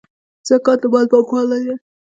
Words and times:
زکات 0.47 0.79
د 0.81 0.83
مال 0.93 1.05
پاکوالی 1.11 1.59
دی 1.65 1.73